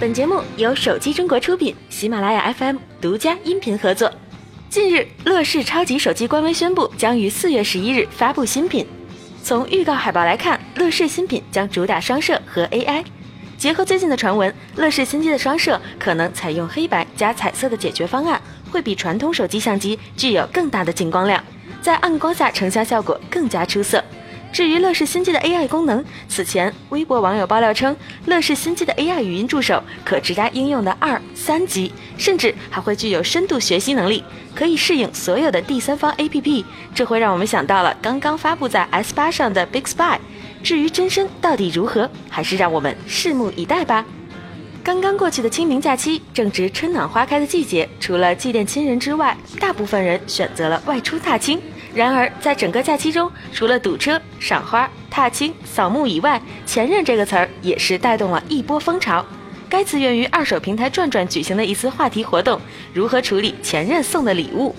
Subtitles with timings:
[0.00, 4.10] 本节目由手机中国出品，喜马拉雅 FM 独家音频合作。
[4.70, 8.86] 近日，乐视超级手机官微宣布将于四月十一日发布新品。
[9.42, 13.04] 从预告海报来看，乐视新品将主打双摄和 AI。
[13.58, 18.40] 结合最近的传闻，乐视新机的双摄可能采用黑白加彩色的解决方案，
[18.70, 21.44] 会比传统手机相机具有更大的进光量，
[21.82, 24.02] 在暗光下成像效果更加出色。
[24.52, 27.96] 至于乐视新机的 AI 功能，此前微博网友爆料称，
[28.26, 36.64] 乐视新机的 AI 语音助手可直达应用的二三级，甚至还会具有深度学习能力，可以适应所有的第三方 APP。
[36.94, 40.18] 这会让我们想到了刚刚发布在 S8 上的 Big Spy。
[40.62, 44.04] 至于真身到底如何，还是让我们拭目以待吧。
[44.82, 51.60] 刚刚过去的清明假期，正值春暖花开的季节，除了祭奠亲人之外，大部分人选择了外出踏青。
[51.94, 59.24] 然而，在整个假期中，除了堵车、赏花、踏青、扫墓以外，“前任”这个词儿也是带动了一波风潮。
[59.68, 62.60] 该词源于二手平台转转举行的一次话题活动：
[62.92, 64.74] 如何处理前任送的礼物？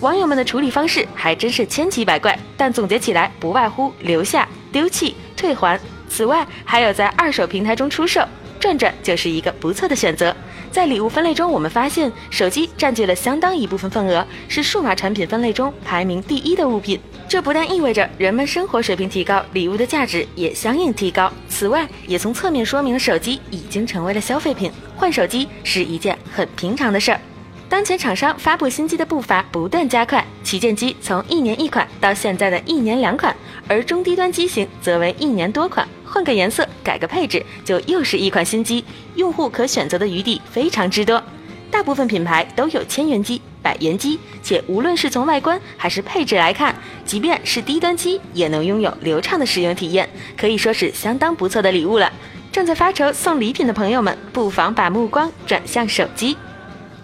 [0.00, 5.80] 网友们的处理方式还真是千奇百怪，但总结起来不外乎留下、丢弃、退还。
[6.08, 8.22] 此外，还有在二手平台中出售。
[8.58, 10.34] 转转就是一个不错的选择。
[10.70, 17.00] 在礼物分类中，我们发现手机占据了相当一部分份额，是数码产品分类中排名第一的物品。
[17.28, 21.32] 这不但意味着人们生活水平提高，礼物的价值也相应提高。
[21.48, 27.20] 此外，也从侧面说明了手机已经成为了消费品，换手机是一件很平常的事儿。
[27.68, 33.36] 当前厂商发布新机的步伐不断加快，旗舰机从一年一款到现在的一年两款，
[33.66, 35.86] 而中低端机型则为一年多款。
[36.04, 38.84] 换个颜色，改个配置，就又是一款新机。
[39.16, 41.20] 用户可选择的余地非常之多，
[41.68, 46.72] 大部分品牌都有千元机、百元机，且无论是从外观还是配置来看，
[47.04, 52.10] 即便是低端机也能拥有流畅的使用体验，可以说是相当不错的礼物了。
[52.52, 56.36] 正在发愁送礼品的朋友们，不妨把目光转向手机。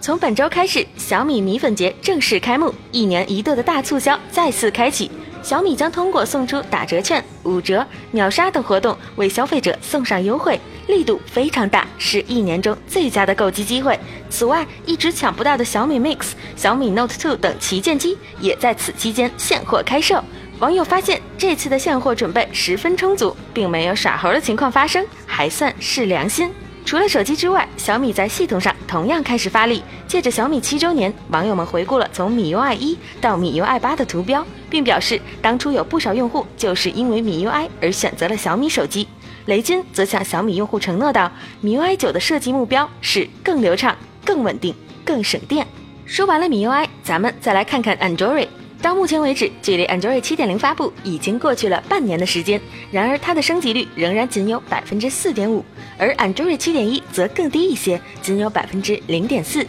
[0.03, 5.09] 从本周开始，小米米粉节正式开幕，一年一度的大促销再次开启。
[5.41, 13.97] 小米将通过送出打折券、五折、秒杀等活动，为消费者送上优惠，力度非常大，是一年中最佳的购机机会。
[14.29, 20.21] 此外，一直抢不到的小米 Mix、小米 Note 2等旗舰机也在此期间现货开售。
[20.59, 26.51] 网友发现，这次的现货准备十分充足，并没有耍猴的情况发生，还算是良心。
[26.85, 29.81] 除了手机之外，小米在系统上同样开始发力。
[30.05, 39.07] 借着小米七周年，网友们回顾了从米 UI 一到米 UI 八的图标，并表示当初有不少用户就是因为米 UI 而选择了小米手机。
[39.45, 45.65] 雷军则向小米用户承诺道，米 UI 九的设计目标是更流畅、更稳定、更省电。
[46.05, 48.47] 说完了米 UI，咱们再来看看 Android。
[48.83, 52.59] 到目前为止，距离 Android 七点零发布已经过去了半年的时间，
[52.91, 55.63] 然而它的升级率仍然仅有百分之四点五，
[55.97, 59.65] 而 Android 七点一则更低一些，仅有百分之零点四。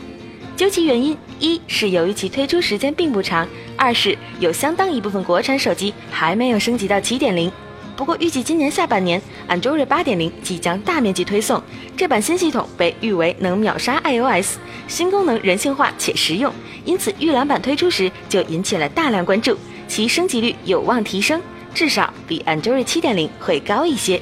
[0.56, 7.52] 究其原因，一是由于其推出时间并不长，二是有相当一部分国产手机还没有升级到七点零。
[7.96, 11.62] 不过，预计今年下半年，Android 八点零即将大面积推送。
[11.96, 14.56] 这版新系统被誉为能秒杀 iOS，
[14.88, 16.52] 新功能人性化且实用，
[16.84, 19.56] 因此预览版推出时就引起了大量关注。
[19.86, 21.40] 其升级率有望提升，
[21.72, 24.20] 至少比 Android 七点零会高一些。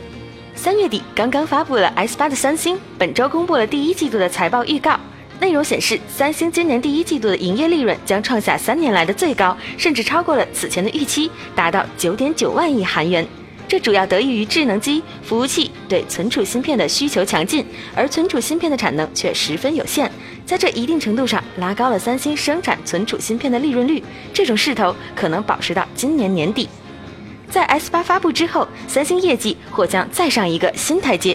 [0.54, 5.00] 三月底刚刚发布了 S 八的三星，本周公布了第一季度的财报预告。
[5.40, 13.26] 内容显示，三星今年第一季度的营业利润将创下三年来的最高，甚至超过了此前的预期，达到九点九万亿韩元。
[13.72, 17.64] 这主要得益于智能机、服务器对存储芯片的需求强劲，
[17.96, 20.12] 而存储芯片的产能却十分有限，
[20.44, 24.04] 在这一定程度上拉高了三星生产存储芯片的利润率。
[24.30, 26.68] 这种势头可能保持到今年年底。
[27.48, 31.34] 在 S 八发布之后，三星业绩或将再上一个新台阶。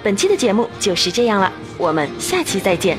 [0.00, 2.96] 本期的节目就是这样了，我们下期再见。